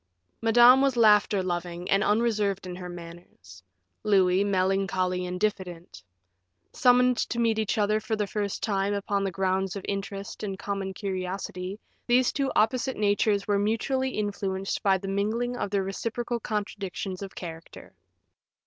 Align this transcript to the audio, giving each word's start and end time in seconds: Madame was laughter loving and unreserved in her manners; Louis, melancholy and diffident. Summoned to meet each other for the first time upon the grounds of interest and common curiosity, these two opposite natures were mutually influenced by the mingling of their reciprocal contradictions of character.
Madame 0.41 0.81
was 0.81 0.97
laughter 0.97 1.43
loving 1.43 1.87
and 1.91 2.03
unreserved 2.03 2.65
in 2.65 2.75
her 2.75 2.89
manners; 2.89 3.61
Louis, 4.01 4.43
melancholy 4.43 5.27
and 5.27 5.39
diffident. 5.39 6.01
Summoned 6.73 7.17
to 7.29 7.37
meet 7.37 7.59
each 7.59 7.77
other 7.77 7.99
for 7.99 8.15
the 8.15 8.25
first 8.25 8.63
time 8.63 8.95
upon 8.95 9.23
the 9.23 9.29
grounds 9.29 9.75
of 9.75 9.85
interest 9.87 10.41
and 10.41 10.57
common 10.57 10.95
curiosity, 10.95 11.79
these 12.07 12.31
two 12.33 12.51
opposite 12.55 12.97
natures 12.97 13.47
were 13.47 13.59
mutually 13.59 14.09
influenced 14.09 14.81
by 14.81 14.97
the 14.97 15.07
mingling 15.07 15.55
of 15.55 15.69
their 15.69 15.83
reciprocal 15.83 16.39
contradictions 16.39 17.21
of 17.21 17.35
character. 17.35 17.93